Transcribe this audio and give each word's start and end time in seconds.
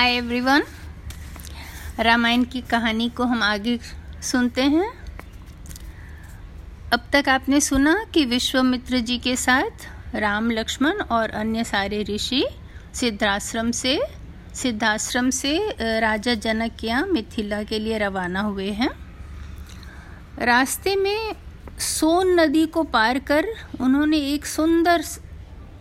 Hi 0.00 0.14
everyone 0.16 0.62
Ramayan 1.98 2.44
की 2.44 2.60
कहानी 2.60 3.08
को 3.08 3.24
हम 3.24 3.42
आगे 3.42 3.76
सुनते 4.22 4.62
हैं। 4.64 4.86
अब 6.92 7.08
तक 7.12 7.28
आपने 7.28 7.60
सुना 7.60 7.94
कि 8.14 8.24
विश्वामित्र 8.24 8.98
जी 9.00 9.18
के 9.18 9.34
साथ 9.36 9.84
राम 10.14 10.50
लक्ष्मण 10.50 11.02
और 11.02 11.30
अन्य 11.30 11.64
सारे 11.64 12.02
ऋषि 12.04 12.42
सिद्धाश्रम 12.94 13.70
से 13.70 13.98
सिद्धाश्रम 14.54 15.30
से 15.30 15.54
राजा 16.00 16.34
जनक 16.34 16.84
यहाँ 16.84 17.06
मिथिला 17.06 17.62
के 17.62 17.78
लिए 17.78 17.98
रवाना 17.98 18.40
हुए 18.40 18.70
हैं। 18.72 18.90
रास्ते 20.42 20.96
में 20.96 21.34
सोन 21.90 22.38
नदी 22.40 22.66
को 22.66 22.82
पार 22.82 23.18
कर 23.18 23.54
उन्होंने 23.80 24.18
एक 24.32 24.46
सुंदर 24.46 25.04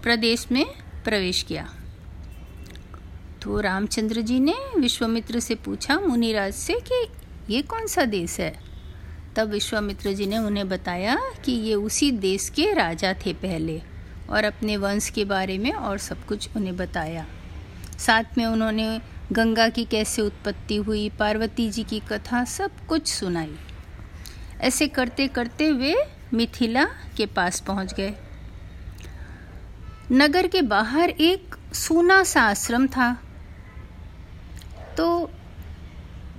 प्रदेश 0.04 0.48
में 0.52 0.66
प्रवेश 1.04 1.44
किया। 1.44 1.70
तो 3.42 3.60
रामचंद्र 3.60 4.22
जी 4.22 4.40
ने 4.40 4.56
विश्वामित्र 4.78 5.40
से 5.40 5.56
पूछा, 5.56 6.00
मुनिराज 6.00 6.54
से 6.54 6.74
कि 6.74 7.08
ये 7.54 7.62
कौन 7.62 7.88
सा 7.88 8.06
देश 8.06 8.40
है? 8.40 8.60
तब 9.36 9.50
विश्वामित्र 9.50 10.14
जी 10.14 10.26
ने 10.26 10.38
उन्हें 10.38 10.70
बताया 10.70 11.18
कि 11.46 11.52
ये 11.52 11.76
उसी 11.76 12.12
देश 12.12 12.50
के 12.50 12.74
राजा 12.74 13.14
थे 13.14 13.34
पहले 13.34 13.82
और 14.30 14.44
अपने 14.44 14.78
वंश 14.78 15.10
के 15.10 15.26
बारे 15.26 15.58
में 15.58 15.72
और 15.72 15.98
सब 15.98 16.26
कुछ 16.26 16.50
उन्हें 16.56 16.78
बताया। 16.78 17.26
साथ 18.00 18.24
में 18.38 18.46
उन्होंने 18.46 19.02
गंगा 19.32 19.70
की 19.70 19.86
कैसे 19.86 20.22
उत्पत्ति 20.22 20.76
हुई, 20.76 21.10
पार्वती 21.10 21.70
जी 21.70 21.84
की 21.84 22.00
कथा 22.00 22.44
सब 22.44 22.72
कुछ 22.88 23.08
सुनाई। 23.08 23.56
ऐसे 24.62 24.88
करते 24.88 25.28
करते 25.28 25.72
वे 25.72 25.96
मिथिला 26.34 26.86
के 27.18 27.26
पास 27.26 27.60
पहुँच 27.60 27.94
गए। 27.94 28.14
नगर 30.12 30.48
के 30.48 30.62
बाहर 30.62 31.10
एक 31.10 31.56
सूना 31.74 32.24
सा 32.24 32.42
आश्रम 32.42 32.88
था। 32.88 33.24
तो 34.98 35.30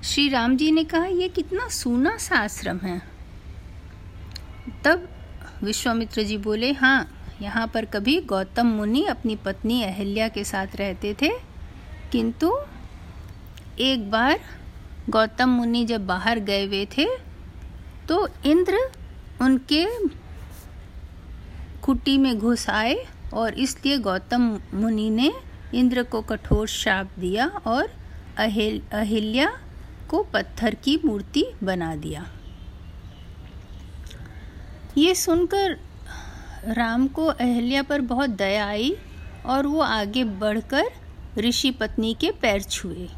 श्री 0.04 0.28
राम 0.28 0.56
जी 0.56 0.70
ने 0.70 0.84
कहा 0.84 1.06
यह 1.06 1.28
कितना 1.28 1.68
सूना 1.70 2.16
सा 2.18 2.36
आश्रम 2.36 2.78
है। 2.78 3.00
तब 4.84 5.08
विश्वामित्र 5.62 6.22
जी 6.22 6.36
बोले 6.38 6.72
हाँ 6.72 7.08
यहाँ 7.42 7.66
पर 7.66 7.84
कभी 7.84 8.20
गौतम 8.22 8.66
मुनि 8.66 9.04
अपनी 9.06 9.36
पत्नी 9.36 9.82
अहल्या 9.82 10.28
के 10.28 10.44
साथ 10.44 10.76
रहते 10.76 11.14
थे, 11.22 11.30
किंतु 12.12 12.52
एक 13.80 14.10
बार 14.10 14.40
गौतम 15.10 15.48
मुनि 15.48 15.84
जब 15.84 16.06
बाहर 16.06 16.38
गए 16.40 16.64
हुए 16.66 16.84
थे 16.96 17.06
तो 18.08 18.26
इंद्र 18.46 18.78
उनके 19.42 19.84
कुटी 21.82 22.16
में 22.18 22.38
घुस 22.38 22.68
आए 22.70 22.96
और 23.34 23.54
इसलिए 23.56 23.98
गौतम 24.00 24.42
मुनि 24.74 25.08
ने 25.10 25.32
इंद्र 25.74 26.02
को 26.02 26.20
कठोर 26.22 26.68
शाप 26.68 27.18
दिया 27.18 27.46
और 27.66 27.88
अहिल, 28.38 28.80
अहिल्या 28.92 29.52
को 30.10 30.22
पत्थर 30.22 30.74
की 30.74 31.00
मूर्ति 31.04 31.44
बना 31.64 31.96
दिया। 31.96 32.26
ये 34.98 35.14
सुनकर 35.14 35.78
राम 36.68 37.06
को 37.08 37.26
अहिल्या 37.26 37.82
पर 37.82 38.00
बहुत 38.00 38.30
दया 38.30 38.66
आई 38.66 38.96
और 39.46 39.66
वो 39.66 39.80
आगे 39.80 40.24
बढ़कर 40.24 40.90
ऋषि 41.38 41.70
पत्नी 41.70 42.14
के 42.14 42.30
पैर 42.30 42.62
छुए। 42.62 43.08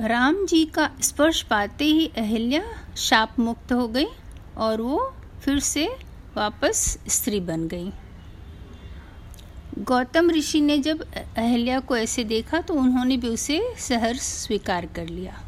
राम 0.00 0.46
जी 0.46 0.64
का 0.64 0.90
स्पर्श 1.02 1.42
पाते 1.42 1.84
ही 1.84 2.06
अहिल्या 2.06 2.62
शाप 2.96 3.38
मुक्त 3.40 3.72
हो 3.72 3.88
गई 3.88 4.06
और 4.56 4.80
वो 4.80 5.14
फिर 5.40 5.58
से 5.58 5.86
वापस 6.36 6.98
स्त्री 7.08 7.40
बन 7.40 7.68
गई। 7.68 7.92
गौतम 9.78 10.30
ऋषि 10.30 10.60
ने 10.60 10.78
जब 10.78 11.02
अहल्या 11.36 11.80
को 11.80 11.96
ऐसे 11.96 12.24
देखा 12.24 12.60
तो 12.60 12.74
उन्होंने 12.74 13.16
भी 13.16 13.28
उसे 13.28 13.74
सहर्ष 13.78 14.20
स्वीकार 14.20 14.86
कर 14.86 15.08
लिया। 15.08 15.40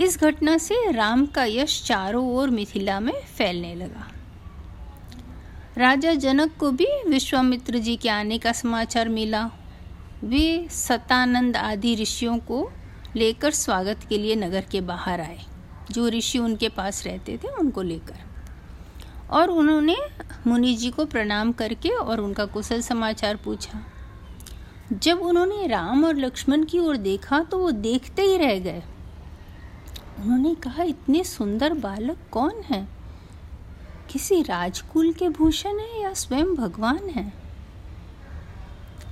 इस 0.00 0.20
घटना 0.20 0.58
से 0.58 0.90
राम 0.92 1.26
का 1.26 1.44
यश 1.44 1.82
चारों 1.82 2.34
ओर 2.34 2.50
मिथिला 2.50 3.00
में 3.00 3.12
फैलने 3.12 3.74
लगा। 3.74 4.10
राजा 5.78 6.14
जनक 6.14 6.56
को 6.56 6.70
भी 6.70 6.86
विश्वामित्र 7.08 7.78
जी 7.78 7.96
के 7.96 8.08
आने 8.08 8.38
का 8.38 8.52
समाचार 8.52 9.08
मिला। 9.08 9.50
वे 10.24 10.68
सतानंद 10.70 11.56
आदि 11.56 11.94
ऋषियों 11.94 12.38
को 12.38 12.72
लेकर 13.16 13.50
स्वागत 13.50 14.00
के 14.08 14.18
लिए 14.18 14.36
नगर 14.36 14.60
के 14.60 14.80
बाहर 14.80 15.20
आए। 15.20 15.38
जो 15.90 16.08
ऋषि 16.08 16.38
उनके 16.38 16.68
पास 16.68 17.06
रहते 17.06 17.36
थे, 17.36 17.48
उनको 17.48 17.82
लेकर। 17.82 18.27
और 19.30 19.50
उन्होंने 19.50 19.96
मुनि 20.46 20.74
जी 20.74 20.90
को 20.90 21.04
प्रणाम 21.04 21.52
करके 21.52 21.88
और 21.88 22.20
उनका 22.20 22.44
कुशल 22.44 22.80
समाचार 22.80 23.36
पूछा। 23.36 23.80
जब 24.92 25.20
उन्होंने 25.20 25.66
राम 25.66 26.04
और 26.04 26.16
लक्ष्मण 26.16 26.64
की 26.64 26.78
ओर 26.78 26.96
देखा 26.96 27.40
तो 27.40 27.58
वो 27.58 27.70
देखते 27.70 28.22
ही 28.22 28.36
रह 28.36 28.58
गए। 28.58 28.82
उन्होंने 30.18 30.54
कहा, 30.54 30.82
इतने 30.82 31.24
सुंदर 31.24 31.74
बालक 31.74 32.18
कौन 32.30 32.62
है? 32.64 32.88
किसी 34.10 34.42
राजकुल 34.42 35.12
के 35.12 35.28
भूषण 35.28 35.78
है 35.78 36.02
या 36.02 36.12
स्वयं 36.14 36.54
भगवान 36.54 37.08
है? 37.08 37.32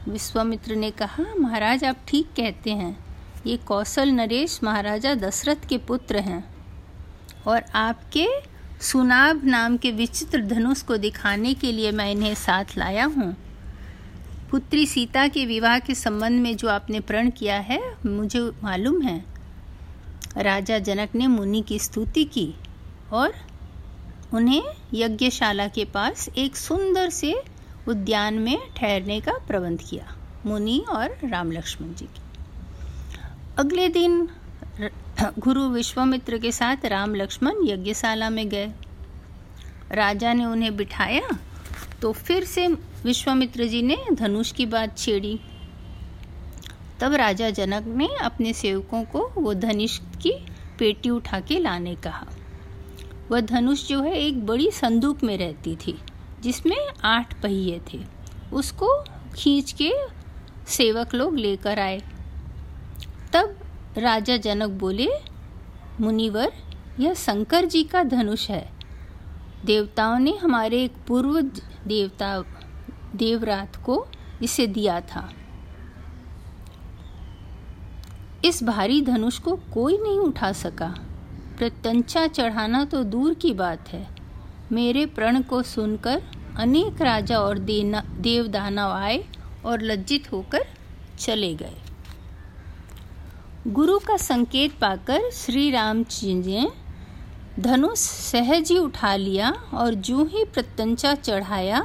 विश्वामित्र 0.09 0.75
ने 0.75 0.91
कहा, 0.91 1.25
महाराज, 1.39 1.85
आप 1.85 1.97
ठीक 2.09 2.27
कहते 2.27 2.71
हैं। 2.71 3.07
ये 3.47 3.57
कौशल 3.57 4.09
नरेश 4.09 4.61
महाराजा 4.63 5.15
दशरथ 5.15 5.69
के 5.69 5.79
पुत्र 5.79 6.19
हैं 6.19 6.45
और 7.47 7.63
आपके 7.75 8.56
सुनाब 8.81 9.45
नाम 9.45 9.77
के 9.77 9.91
विचित्र 9.91 10.41
धनुष 10.41 10.81
को 10.83 10.97
दिखाने 10.97 11.53
के 11.55 11.71
लिए 11.73 11.91
मैं 11.93 12.11
इन्हें 12.11 12.35
साथ 12.35 12.77
लाया 12.79 13.05
हूँ। 13.07 13.33
पुत्री 14.51 14.87
सीता 14.87 15.27
के 15.29 15.45
विवाह 15.47 15.79
के 15.79 15.95
संबंध 15.95 16.41
में 16.41 16.57
जो 16.57 16.69
आपने 16.69 17.01
प्रण 17.01 17.31
किया 17.31 17.57
है, 17.61 17.81
मुझे 18.07 18.41
मालूम 18.63 19.01
है। 19.03 19.25
राजा 20.37 20.79
जनक 20.79 21.15
ने 21.15 21.27
मुनि 21.27 21.63
की 21.63 21.79
स्तुति 21.79 22.25
की 22.25 22.55
और 23.13 23.35
उन्हें 24.35 24.63
यज्ञशाला 24.95 25.69
के 25.69 25.85
पास 25.85 26.29
एक 26.29 26.57
सुंदर 26.57 27.11
से 27.11 27.35
उद्यान 27.89 28.35
में 28.35 28.59
ठहरने 28.77 29.21
का 29.21 29.33
प्रबंध 29.49 29.81
किया, 29.81 30.15
मुनि 30.47 30.85
और 30.89 31.19
राम 31.25 31.53
लक्ष्मण 31.53 31.95
जी 31.95 32.05
की। 32.05 32.23
अगले 33.59 33.89
दिन 33.89 34.29
गुरु 35.19 35.69
विश्वामित्र 35.69 36.39
के 36.39 36.51
साथ 36.53 36.85
राम 36.85 37.15
लक्ष्मण 37.15 37.67
यज्ञशाला 37.67 38.29
में 38.31 38.49
गए। 38.49 38.67
राजा 39.93 40.33
ने 40.33 40.45
उन्हें 40.45 40.77
बिठाया 40.77 41.29
तो 42.03 42.13
फिर 42.13 42.45
से 42.45 42.67
विश्वामित्र 43.05 43.65
जी 43.65 43.83
ने 43.83 43.97
धनुष 44.13 44.53
की 44.53 44.67
बात 44.67 44.99
छेड़ी। 44.99 45.41
तब 47.01 47.15
राजा 47.15 47.51
जनक 47.51 47.87
ने 47.87 48.09
अपने 48.17 48.53
सेवकों 48.53 49.05
को 49.05 49.27
वो 49.29 49.55
धनुष 49.55 49.99
की 49.99 50.33
पेटी 50.79 51.11
उठा 51.11 51.41
के 51.41 51.59
लाने 51.59 51.95
कहा। 51.95 52.27
वह 53.31 53.41
धनुष 53.41 53.87
जो 53.89 54.03
है, 54.03 54.15
एक 54.19 54.47
बड़ी 54.47 54.71
संदूक 54.71 55.23
में 55.23 55.37
रहती 55.39 55.77
थी, 55.77 55.99
जिसमें 56.43 56.77
आठ 57.05 57.41
पहिए 57.43 57.81
थे। 57.93 58.01
उसको 58.53 59.05
खींच 59.37 59.73
के 59.73 59.93
सेवक 60.69 61.15
लोग 61.15 61.37
लेकर 61.37 61.79
आए। 61.79 62.03
तब 63.33 63.59
राजा 63.99 64.37
जनक 64.37 64.69
बोले, 64.69 65.09
मुनिवर, 66.01 66.53
यह 67.01 67.15
शंकर 67.15 67.65
जी 67.65 67.85
का 67.85 68.03
धनुष 68.03 68.51
है। 68.51 68.73
देवताओं 69.65 70.19
ने 70.19 70.37
हमारे 70.37 70.85
एक 70.85 70.93
पूर्व 71.09 71.41
देवता, 71.87 72.45
देवरात 73.17 73.77
को 73.77 74.07
इसे 74.43 74.67
दिया 74.67 75.01
था। 75.01 75.33
इस 78.45 78.65
भारी 78.65 79.03
धनुष 79.03 79.39
को 79.39 79.57
कोई 79.57 79.99
नहीं 79.99 80.19
उठा 80.19 80.53
सका। 80.53 80.95
प्रत्यंचा 81.59 82.27
चढ़ाना 82.27 82.85
तो 82.85 83.05
दूर 83.05 83.35
की 83.35 83.53
बात 83.53 83.89
है। 83.89 84.09
मेरे 84.73 85.07
प्रण 85.07 85.43
को 85.43 85.63
सुनकर 85.63 86.23
अनेक 86.57 87.03
राजा 87.03 87.39
और 87.39 87.59
देना, 87.59 88.01
देवदानव 88.01 88.91
आए 88.91 89.25
और 89.65 89.81
लज्जित 89.81 90.33
होकर 90.33 90.67
चले 91.19 91.55
गए। 91.55 91.86
गुरु 93.67 93.99
का 93.99 94.17
संकेत 94.17 94.73
पाकर 94.81 95.31
श्री 95.31 95.71
राम 95.71 96.03
जी 96.05 96.35
ने 96.35 96.69
धनुष 97.61 97.99
सहज 97.99 98.71
ही 98.71 98.79
उठा 98.79 99.15
लिया 99.17 99.51
और 99.75 99.95
जो 99.95 100.25
ही 100.25 100.45
प्रत्यंचा 100.45 101.15
चढ़ाया, 101.15 101.83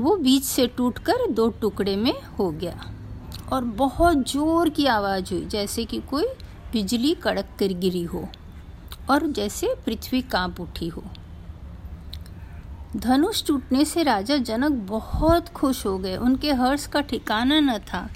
वो 0.00 0.16
बीच 0.16 0.44
से 0.44 0.66
टूटकर 0.66 1.30
दो 1.30 1.48
टुकड़े 1.50 1.94
में 1.96 2.12
हो 2.38 2.50
गया 2.50 2.86
और 3.52 3.64
बहुत 3.64 4.28
ज़ोर 4.30 4.68
की 4.68 4.86
आवाज़ 4.86 5.32
हुई, 5.34 5.44
जैसे 5.44 5.84
कि 5.84 6.00
कोई 6.00 6.26
बिजली 6.72 7.14
कड़क 7.14 7.56
कर 7.58 7.72
गिरी 7.74 8.02
हो 8.02 8.28
और 9.10 9.26
जैसे 9.26 9.74
पृथ्वी 9.86 10.22
काँप 10.22 10.60
उठी 10.60 10.88
हो। 10.88 11.04
धनुष 12.96 13.46
टूटने 13.46 13.84
से 13.84 14.02
राजा 14.02 14.36
जनक 14.36 14.72
बहुत 14.88 15.48
खुश 15.48 15.86
हो 15.86 15.98
गए। 15.98 16.16
उनके 16.16 16.52
हर्ष 16.52 16.86
का 16.86 17.00
ठिकाना 17.00 17.60
न 17.60 17.78
था। 17.78 18.08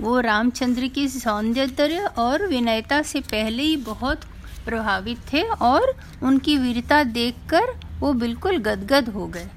वो 0.00 0.18
रामचंद्र 0.20 0.86
की 0.86 1.08
सौंदर्य 1.08 1.98
और 2.18 2.46
विनयता 2.46 3.00
से 3.02 3.20
पहले 3.20 3.62
ही 3.62 3.76
बहुत 3.76 4.24
प्रभावित 4.64 5.18
थे 5.32 5.42
और 5.42 5.94
उनकी 6.22 6.56
वीरता 6.58 7.02
देखकर 7.04 7.72
वो 8.00 8.12
बिल्कुल 8.12 8.58
गदगद 8.58 9.08
हो 9.08 9.26
गए। 9.26 9.48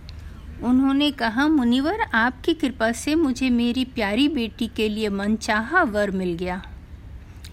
उन्होंने 0.63 1.09
कहा, 1.11 1.47
मुनिवर, 1.47 2.01
आपकी 2.01 2.53
कृपा 2.53 2.91
से 2.91 3.15
मुझे 3.15 3.49
मेरी 3.49 3.85
प्यारी 3.85 4.27
बेटी 4.29 4.67
के 4.67 4.89
लिए 4.89 5.09
मनचाहा 5.09 5.83
वर 5.83 6.11
मिल 6.11 6.33
गया। 6.33 6.61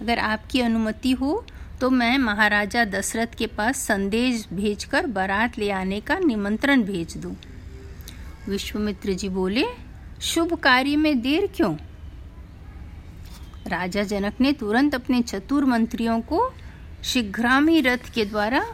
अगर 0.03 0.19
आपकी 0.19 0.61
अनुमति 0.61 1.13
हो 1.13 1.45
तो 1.81 1.91
मैं 1.91 2.17
महाराजा 2.19 2.85
दशरथ 2.85 3.35
के 3.39 3.47
पास 3.47 3.79
संदेश 3.79 4.47
भेजकर 4.53 5.07
बारात 5.07 5.59
ले 5.59 5.71
आने 5.71 6.01
का 6.01 6.19
निमंत्रण 6.19 6.83
भेज 6.83 7.17
दूँ। 7.17 7.35
विश्वमित्र 8.49 9.13
जी 9.13 9.29
बोले, 9.29 9.65
शुभ 10.23 10.55
कार्य 10.55 10.97
में 10.97 11.21
देर 11.21 11.47
क्यों? 11.47 11.75
राजा 13.67 14.03
जनक 14.03 14.41
ने 14.41 14.53
तुरंत 14.53 14.95
अपने 14.95 15.23
चतुर 15.23 15.65
मंत्रियों 15.65 16.21
को 16.21 16.53
शीघ्रामी 17.05 17.81
रथ 17.81 18.13
के 18.15 18.25
द्वारा 18.25 18.65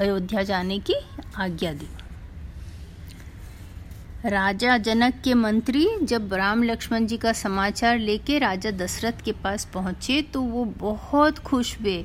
अयोध्या 0.00 0.42
जाने 0.42 0.78
की 0.78 0.94
आज्ञा 1.36 1.72
दी। 1.72 1.88
राजा 4.26 4.78
जनक 4.78 5.20
के 5.24 5.34
मंत्री 5.34 5.88
जब 6.02 6.34
राम 6.34 6.62
लक्ष्मण 6.62 7.06
जी 7.06 7.16
का 7.16 7.32
समाचार 7.32 7.98
लेके 7.98 8.38
राजा 8.38 8.70
दशरथ 8.70 9.22
के 9.24 9.32
पास 9.32 9.64
पहुँचे 9.64 10.22
तो 10.22 10.42
वो 10.42 10.64
बहुत 10.64 11.38
खुश 11.38 11.80
हुए। 11.80 12.04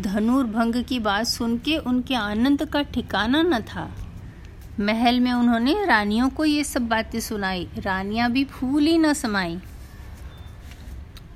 धनुर्भंग 0.00 0.84
की 0.84 0.98
बात 0.98 1.26
सुन 1.26 1.58
के 1.58 1.76
उनके 1.76 2.14
आनंद 2.14 2.64
का 2.64 2.82
ठिकाना 2.82 3.42
न 3.42 3.60
था। 3.62 3.90
महल 4.80 5.20
में 5.20 5.32
उन्होंने 5.32 5.84
रानियों 5.86 6.28
को 6.30 6.44
ये 6.44 6.64
सब 6.64 6.88
बातें 6.88 7.20
सुनाई। 7.20 7.68
रानियाँ 7.78 8.30
भी 8.30 8.44
फूल 8.44 8.88
न 8.88 9.12
समाई। 9.12 9.60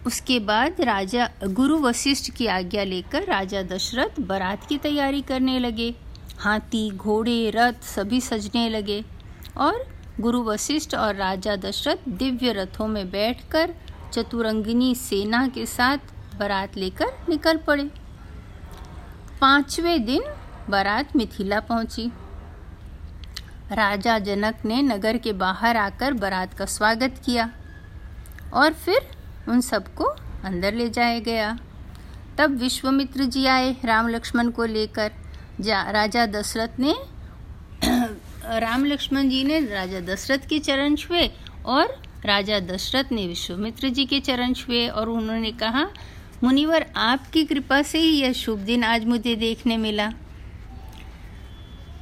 उसके 0.06 0.38
बाद 0.40 0.80
राजा, 0.80 1.28
गुरु 1.44 1.78
वशिष्ठ 1.78 2.30
की 2.30 2.46
आज्ञा 2.46 2.82
लेकर 2.84 3.22
राजा 3.22 3.62
दशरथ 3.62 4.20
बारात 4.20 4.66
की 4.66 4.78
तैयारी 4.78 5.22
करने 5.22 5.58
लगे। 5.58 5.94
हाथी, 6.38 6.90
घोड़े, 6.90 7.50
रथ 7.50 7.84
सभी 7.84 8.20
सजने 8.20 8.68
लगे 8.68 9.04
और 9.56 9.84
गुरु 10.20 10.42
वशिष्ठ 10.42 10.94
और 10.94 11.14
राजा 11.14 11.56
दशरथ 11.56 12.08
दिव्य 12.08 12.52
रथों 12.52 12.86
में 12.86 13.10
बैठकर 13.10 13.74
चतुरंगिनी 14.12 14.94
सेना 14.94 15.46
के 15.48 15.66
साथ 15.66 16.12
बारात 16.38 16.76
लेकर 16.76 17.12
निकल 17.28 17.56
पड़े। 17.56 17.90
पाँचवें 19.40 20.04
दिन 20.04 20.22
बारात 20.70 21.16
मिथिला 21.16 21.60
पहुँची। 21.60 22.06
राजा 23.72 24.18
जनक 24.18 24.64
ने 24.64 24.82
नगर 24.82 25.16
के 25.16 25.32
बाहर 25.32 25.76
आकर 25.76 26.12
बारात 26.14 26.54
का 26.54 26.64
स्वागत 26.66 27.20
किया 27.24 27.50
और 28.54 28.72
फिर 28.74 29.13
उन 29.48 29.60
सबको 29.60 30.04
अंदर 30.44 30.74
ले 30.74 30.90
जाया 30.90 31.18
गया। 31.18 31.58
तब 32.38 32.56
विश्वमित्र 32.56 33.24
जी 33.24 33.46
आए 33.46 33.76
राम 33.84 34.08
लक्ष्मण 34.08 34.50
को 34.50 34.64
लेकर। 34.64 35.12
राजा 35.90 36.26
दशरथ 36.26 36.78
ने 36.78 36.94
राम 38.60 38.84
लक्ष्मण 38.84 39.28
जी 39.28 39.44
ने 39.44 39.60
राजा 39.60 40.00
दशरथ 40.00 40.48
के 40.48 40.58
चरण 40.58 40.96
छुए 40.96 41.30
और 41.66 42.02
राजा 42.24 42.60
दशरथ 42.60 43.12
ने 43.12 43.26
विश्वमित्र 43.26 43.88
जी 43.88 44.04
के 44.04 44.20
चरण 44.20 44.52
छुए 44.52 44.88
और 44.88 45.08
उन्होंने 45.08 45.52
कहा 45.52 45.88
मुनिवर 46.44 46.86
आपकी 46.96 47.44
कृपा 47.44 47.82
से 47.82 47.98
ही 47.98 48.20
यह 48.20 48.32
शुभ 48.32 48.58
दिन 48.58 48.84
आज 48.84 49.04
मुझे 49.04 49.36
देखने 49.36 49.76
मिला। 49.76 50.12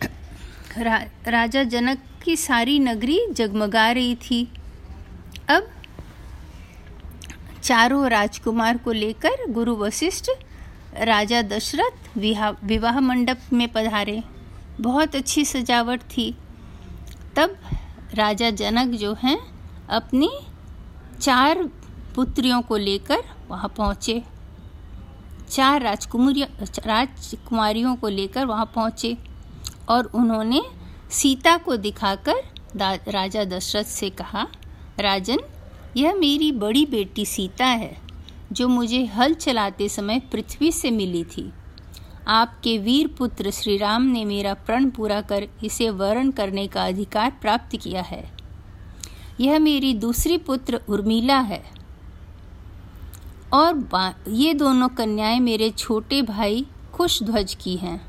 रा, 0.79 1.05
राजा 1.29 1.63
जनक 1.65 1.99
की 2.25 2.37
सारी 2.37 2.79
नगरी 2.79 3.21
जगमगा 3.31 3.91
रही 3.91 4.15
थी 4.15 4.53
अब 5.49 5.71
चारों 7.63 8.07
राजकुमार 8.09 8.77
को 8.77 8.93
लेकर 8.93 9.51
गुरु 9.51 9.75
वशिष्ठ 9.77 10.31
राजा 11.01 11.43
दशरथ 11.43 12.17
विवाह 12.65 12.99
मंडप 13.01 13.53
में 13.53 13.69
पधारे। 13.69 14.23
बहुत 14.81 15.15
अच्छी 15.17 15.45
सजावट 15.45 16.01
थी। 16.17 16.35
तब 17.37 17.57
राजा 18.15 18.51
जनक 18.51 18.95
जो 18.95 19.15
हैं, 19.15 19.39
अपनी 19.91 20.31
चार 21.21 21.63
पुत्रियों 22.15 22.61
को 22.63 22.77
लेकर 22.77 23.23
वहाँ 23.49 23.73
पहुँचे। 23.77 24.23
चार 25.51 25.83
राजकुमारी 25.83 26.43
राजकुमारियों 26.87 27.95
को 27.97 28.09
लेकर 28.09 28.45
वहाँ 28.47 28.67
पहुँचे 28.75 29.17
और 29.89 30.11
उन्होंने 30.15 30.63
सीता 31.11 31.57
को 31.57 31.77
दिखाकर 31.77 32.45
राजा 33.09 33.45
दशरथ 33.47 33.85
से 33.85 34.11
कहा, 34.11 34.47
राजन 35.01 35.39
यह 35.97 36.15
मेरी 36.15 36.53
बड़ी 36.53 36.87
बेटी 36.87 37.27
सीता 37.27 37.67
है, 37.67 37.99
जो 38.53 38.69
मुझे 38.69 39.05
हल 39.05 39.35
चलाते 39.35 39.89
समय 39.89 40.21
पृथ्वी 40.21 40.73
से 40.73 40.91
मिली 40.91 41.25
थी। 41.25 41.53
आपके 42.29 42.79
वीर 42.79 43.09
पुत्र 43.09 43.51
श्री 43.51 43.77
राम 43.77 44.03
ने 44.03 44.25
मेरा 44.25 44.55
प्रण 44.55 44.91
पूरा 44.91 45.21
कर 45.21 45.49
इसे 45.65 45.91
वर्ण 45.91 46.31
करने 46.31 46.67
का 46.67 46.87
अधिकार 46.87 47.31
प्राप्त 47.31 47.77
किया 47.77 48.03
है। 48.03 48.33
यह 49.41 49.59
मेरी 49.59 49.95
दूसरी 49.95 50.39
पुत्र 50.39 50.81
उर्मिला 50.89 51.39
है। 51.39 51.65
और 53.53 54.15
ये 54.29 54.55
दोनों 54.55 54.89
कन्याएँ 54.89 55.41
मेरे 55.41 55.71
छोटे 55.71 56.23
भाई 56.23 56.67
खुश 56.93 57.23
ध्वज 57.23 57.57
की 57.61 57.77
हैं। 57.77 58.07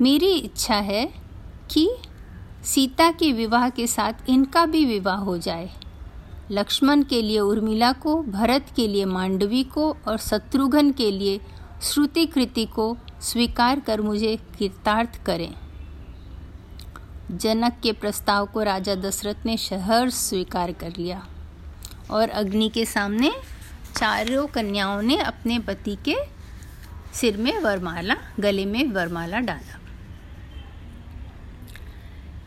मेरी 0.00 0.32
इच्छा 0.32 0.74
है 0.74 1.14
कि 1.70 1.90
सीता 2.64 3.10
के 3.10 3.32
विवाह 3.32 3.68
के 3.68 3.86
साथ 3.86 4.12
इनका 4.28 4.66
भी 4.66 4.84
विवाह 4.84 5.16
हो 5.16 5.38
जाए। 5.38 5.70
लक्ष्मण 6.50 7.02
के 7.02 7.22
लिए 7.22 7.40
उर्मिला 7.40 7.92
को, 7.92 8.22
भरत 8.22 8.66
के 8.76 8.86
लिए 8.88 9.04
मांडवी 9.04 9.62
को 9.64 9.90
और 10.08 10.16
शत्रुघ्न 10.18 10.92
के 10.92 11.10
लिए 11.10 11.40
श्रुति 11.82 12.26
कृति 12.26 12.64
को 12.66 12.96
स्वीकार 13.20 13.80
कर 13.80 14.00
मुझे 14.00 14.36
कृतार्थ 14.36 15.24
करें। 15.24 15.54
जनक 17.30 17.80
के 17.82 17.92
प्रस्ताव 17.92 18.46
को 18.46 18.62
राजा 18.62 18.94
दशरथ 18.94 19.46
ने 19.46 19.56
शहर 19.56 20.10
स्वीकार 20.10 20.72
कर 20.72 20.92
लिया 20.98 21.26
और 22.10 22.28
अग्नि 22.28 22.68
के 22.68 22.84
सामने 22.84 23.32
चारों 23.96 24.46
कन्याओं 24.46 25.02
ने 25.02 25.16
अपने 25.16 25.58
पति 25.58 25.96
के 26.04 26.16
सिर 27.12 27.36
में 27.36 27.58
वरमाला, 27.58 28.16
गले 28.40 28.64
में 28.64 28.92
वरमाला 28.92 29.40
डाला। 29.40 29.78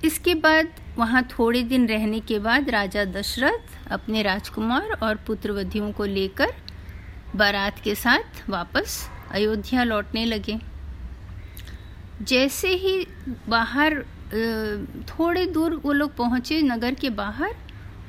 इसके 0.03 0.35
बाद 0.35 0.67
वहाँ 0.97 1.23
थोड़े 1.29 1.61
दिन 1.63 1.87
रहने 1.87 2.19
के 2.19 2.39
बाद 2.39 2.69
राजा 2.69 3.05
दशरथ 3.05 3.91
अपने 3.91 4.21
राजकुमार 4.23 4.91
और 5.03 5.15
पुत्रवधियों 5.27 5.91
को 5.91 6.05
लेकर 6.05 6.53
बारात 7.35 7.79
के 7.79 7.95
साथ 7.95 8.49
वापस 8.49 8.99
अयोध्या 9.31 9.83
लौटने 9.83 10.25
लगे। 10.25 10.59
जैसे 12.21 12.69
ही 12.75 13.05
बाहर 13.49 14.03
थोड़े 15.09 15.45
दूर 15.45 15.73
वो 15.75 15.91
लोग 15.91 16.15
पहुँचे 16.15 16.61
नगर 16.61 16.93
के 16.93 17.09
बाहर 17.09 17.55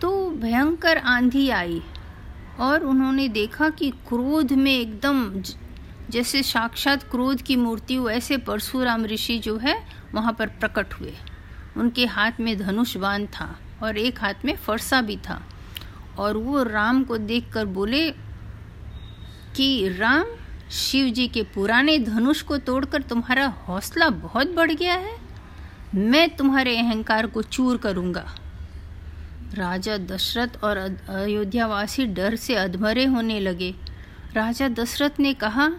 तो 0.03 0.31
भयंकर 0.31 0.99
आंधी 0.99 1.49
आई 1.51 1.83
और 2.61 2.85
उन्होंने 2.85 3.29
देखा 3.29 3.69
कि 3.71 3.91
क्रोध 4.09 4.53
में 4.53 4.73
एकदम 4.73 5.43
जैसे 6.11 6.43
साक्षात 6.43 7.03
क्रोध 7.03 7.43
की 7.43 7.57
मूर्ति 7.57 7.99
वैसे 7.99 8.37
परशुराम 8.39 9.05
ऋषि 9.07 9.39
जो 9.39 9.57
है, 9.57 9.77
वहाँ 10.15 10.33
पर 10.33 10.47
प्रकट 10.47 10.95
हुए। 10.95 11.13
उनके 11.77 12.07
हाथ 12.07 12.33
में 12.41 12.59
धनुष 12.59 12.97
बाण 12.97 13.27
था 13.27 13.59
और 13.83 13.99
एक 13.99 14.21
हाथ 14.21 14.35
में 14.45 14.57
फरसा 14.57 15.01
भी 15.01 15.17
था। 15.17 15.43
और 16.19 16.37
वो 16.37 16.63
राम 16.63 17.05
को 17.05 17.19
देखकर 17.19 17.67
बोले 17.67 18.11
कि, 19.57 19.89
राम, 19.89 20.25
शिव 20.71 21.07
जी 21.07 21.29
के 21.29 21.43
पुराने 21.43 21.99
धनुष 21.99 22.43
को 22.43 22.59
तोड़कर 22.59 23.03
तुम्हारा 23.03 23.47
हौसला 23.47 24.11
बहुत 24.11 24.55
बढ़ 24.55 24.73
गया 24.73 24.95
है। 24.95 25.17
मैं 25.95 26.37
तुम्हारे 26.37 26.79
अहंकार 26.79 27.27
को 27.27 27.43
चूर 27.43 27.77
करूँगा। 27.77 28.35
राजा 29.55 29.99
दशरथ 29.99 30.65
और 30.65 30.77
अयोध्यावासी 31.09 32.07
डर 32.07 32.37
से 32.37 32.55
अधमरे 32.55 33.05
होने 33.05 33.41
लगे। 33.41 33.75
राजा 34.35 34.69
दशरथ 34.69 35.21
ने 35.21 35.35
कहा, 35.35 35.71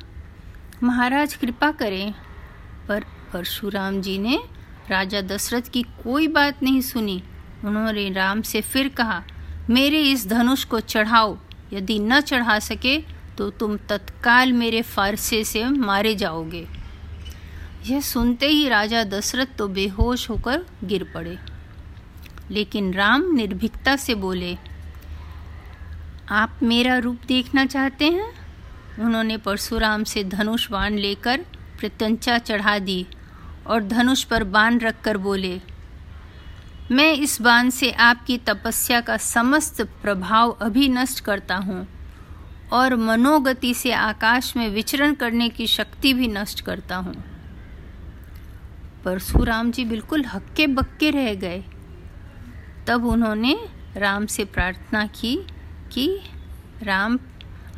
महाराज, 0.84 1.36
कृपा 1.36 1.72
करें। 1.72 2.14
पर 2.88 3.04
परशुराम 3.34 4.02
जी 4.02 4.18
ने 4.18 4.40
राजा 4.90 5.22
दशरथ 5.22 5.70
की 5.74 5.82
कोई 6.04 6.28
बात 6.28 6.64
नहीं 6.64 6.82
सुनी। 6.82 7.22
उन्होंने 7.66 8.10
राम 8.10 8.42
से 8.42 8.62
फिर 8.62 8.88
कहा, 8.90 9.22
मेरे 9.70 10.02
इस 10.04 10.28
धनुष 10.28 10.64
को 10.64 10.80
चढ़ाओ। 10.80 11.38
यदि 11.74 12.00
न 12.00 12.20
चढ़ा 12.22 12.58
सके 12.60 12.98
तो 13.38 13.50
तुम 13.50 13.78
तत्काल 13.90 14.52
मेरे 14.54 14.82
फारसे 14.82 15.44
से 15.44 15.64
मारे 15.66 16.16
जाओगे। 16.16 16.68
यह 17.88 18.02
सुनते 18.02 18.48
ही 18.48 18.68
राजा 18.70 19.04
दशरथ 19.04 19.56
तो 19.58 19.68
बेहोश 19.68 20.30
होकर 20.30 20.66
गिर 20.84 21.04
पड़े। 21.14 21.38
लेकिन 22.52 22.94
राम 22.94 23.24
निर्भीकता 23.36 23.96
से 23.96 24.16
बोले, 24.16 24.56
आप 26.30 26.60
मेरा 26.64 26.98
रूप 26.98 27.22
देखना 27.28 27.66
चाहते 27.66 28.06
हैं? 28.06 28.32
उन्होंने 29.00 29.38
परशुराम 29.38 30.04
से 30.04 30.24
धनुष 30.24 30.70
बाण 30.72 30.94
लेकर 30.94 31.46
प्रत्यंचा 31.80 32.38
चढ़ा 32.38 32.78
दी। 32.80 33.06
और 33.68 33.84
धनुष 33.84 34.24
पर 34.24 34.44
बाण 34.44 34.80
रखकर 34.80 35.18
बोले, 35.18 35.62
मैं 36.92 37.14
इस 37.14 37.42
बाण 37.42 37.70
से 37.70 37.92
आपकी 37.92 38.38
तपस्या 38.38 39.02
का 39.02 39.18
समस्त 39.18 39.82
प्रभाव 39.82 40.52
अभी 40.52 40.88
नष्ट 40.90 41.20
करता 41.20 41.56
हूँ 41.56 41.88
और 42.74 42.96
मनोगति 42.96 43.74
से 43.74 43.92
आकाश 43.92 44.58
में 44.58 44.70
विचरण 44.70 45.14
करने 45.14 45.50
की 45.50 45.68
शक्ति 45.68 46.14
भी 46.14 46.28
नष्ट 46.28 46.62
करता 46.62 46.96
हूँ। 46.96 47.24
परशुराम 49.06 49.72
जी 49.72 49.86
बिल्कुल 49.86 50.26
हक्के 50.26 50.68
बक्के 50.68 51.10
रह 51.12 51.34
गए। 51.36 51.64
तब 52.88 53.06
उन्होंने 53.06 53.60
राम 53.98 54.26
से 54.26 54.46
प्रार्थना 54.46 55.06
की 55.06 55.48
कि, 55.92 56.20
राम, 56.84 57.20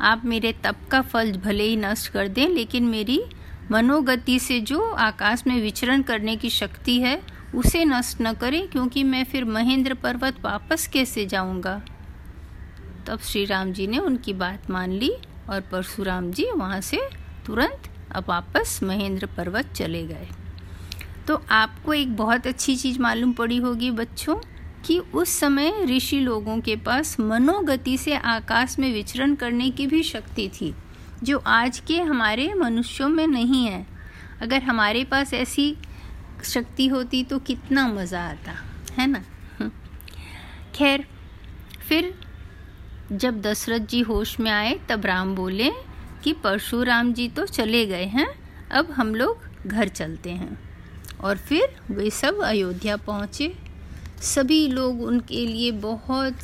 आप 0.00 0.22
मेरे 0.24 0.52
तप 0.52 0.76
का 0.90 1.00
फल 1.00 1.32
भले 1.32 1.64
ही 1.64 1.76
नष्ट 1.76 2.12
कर 2.12 2.28
दें, 2.28 2.48
लेकिन 2.48 2.84
मेरी 2.84 3.24
मनोगति 3.70 4.38
से 4.38 4.60
जो 4.60 4.90
आकाश 4.90 5.46
में 5.46 5.62
विचरण 5.62 6.02
करने 6.02 6.36
की 6.36 6.50
शक्ति 6.50 7.00
है, 7.00 7.22
उसे 7.54 7.84
नष्ट 7.84 8.20
न 8.20 8.32
करें, 8.32 8.68
क्योंकि 8.68 9.02
मैं 9.02 9.24
फिर 9.24 9.44
महेंद्र 9.44 9.94
पर्वत 9.94 10.36
वापस 10.44 10.86
कैसे 10.86 11.26
जाऊँगा? 11.26 11.82
तब 13.06 13.18
श्री 13.18 13.44
राम 13.44 13.72
जी 13.72 13.86
ने 13.86 13.98
उनकी 13.98 14.32
बात 14.32 14.70
मान 14.70 14.90
ली 14.90 15.12
और 15.50 15.60
परशुराम 15.60 16.30
जी 16.30 16.50
वहाँ 16.50 16.80
से 16.80 17.00
तुरंत 17.46 17.82
अब 18.12 18.24
वापस 18.28 18.80
महेंद्र 18.82 19.26
पर्वत 19.26 19.72
चले 19.72 20.06
गए। 20.06 20.28
तो 21.28 21.42
आपको 21.50 21.94
एक 21.94 22.16
बहुत 22.16 22.46
अच्छी 22.46 22.76
चीज़ 22.76 23.00
मालूम 23.00 23.32
पड़ी 23.32 23.56
होगी 23.56 23.90
बच्चों, 23.90 24.36
कि 24.86 24.98
उस 24.98 25.28
समय 25.28 25.84
ऋषि 25.84 26.20
लोगों 26.20 26.60
के 26.60 26.76
पास 26.76 27.20
मनोगति 27.20 27.98
से 27.98 28.14
आकाश 28.14 28.78
में 28.78 28.92
विचरण 28.92 29.34
करने 29.34 29.70
की 29.70 29.86
भी 29.86 30.02
शक्ति 30.02 30.48
थी। 30.48 30.74
जो 31.22 31.38
आज 31.38 31.78
के 31.78 32.00
हमारे 32.00 32.54
मनुष्यों 32.54 33.08
में 33.08 33.26
नहीं 33.26 33.66
है। 33.66 33.86
अगर 34.40 34.62
हमारे 34.62 35.04
पास 35.04 35.34
ऐसी 35.34 35.76
शक्ति 36.44 36.86
होती 36.86 37.24
तो 37.24 37.38
कितना 37.38 37.88
मज़ा 37.88 38.22
आता, 38.22 38.52
है 38.98 39.06
ना? 39.06 39.22
हम्म। 39.60 39.70
खैर, 40.74 41.06
फिर 41.88 42.20
जब 43.12 43.42
दशरथ 43.42 43.78
जी 43.78 44.00
होश 44.00 44.40
में 44.40 44.50
आए, 44.50 44.80
तब 44.88 45.06
राम 45.06 45.34
बोले 45.34 45.70
कि 46.24 46.32
परशुराम 46.32 47.12
जी 47.12 47.28
तो 47.28 47.46
चले 47.46 47.86
गए 47.86 48.04
हैं, 48.04 48.28
अब 48.70 48.90
हम 48.90 49.14
लोग 49.14 49.38
घर 49.68 49.88
चलते 49.88 50.30
हैं। 50.30 50.58
और 51.20 51.36
फिर 51.36 51.76
वे 51.90 52.10
सब 52.10 52.40
अयोध्या 52.40 52.96
पहुँचे। 52.96 53.58
सभी 54.20 54.68
लोग 54.68 55.02
उनके 55.02 55.46
लिए 55.46 55.70
बहुत 55.70 56.36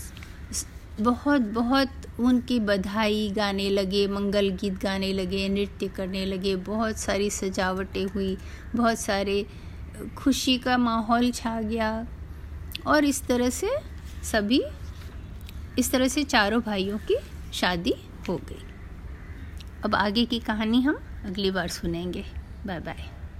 बहुत 1.00 1.40
बहुत 1.40 2.01
उनकी 2.20 2.60
बधाई 2.60 3.30
गाने 3.30 3.70
लगे, 3.70 4.06
मंगल 4.06 4.48
गीत 4.48 4.74
गाने 4.74 5.12
लगे, 5.12 5.48
नृत्य 5.48 5.88
करने 5.88 6.26
लगे, 6.26 6.56
बहुत 6.56 6.96
सारी 6.96 7.30
सजावटें 7.30 8.04
हुई, 8.04 8.38
बहुत 8.76 8.98
सारे 8.98 9.46
खुशी 10.16 10.58
का 10.58 10.78
माहौल 10.78 11.30
छा 11.30 11.60
गया। 11.60 12.06
और 12.86 13.04
इस 13.04 13.22
तरह 13.22 13.50
से 13.50 13.70
सभी, 14.22 14.62
इस 15.78 15.92
तरह 15.92 16.08
से 16.08 16.24
चारों 16.24 16.62
भाइयों 16.62 16.98
की 16.98 17.16
शादी 17.52 17.94
हो 18.28 18.36
गई। 18.36 18.64
अब 19.84 19.94
आगे 19.94 20.24
की 20.24 20.38
कहानी 20.38 20.82
हम 20.82 20.98
अगली 21.24 21.50
बार 21.50 21.68
सुनेंगे। 21.68 22.24
Bye 22.66 22.80
bye. 22.80 23.21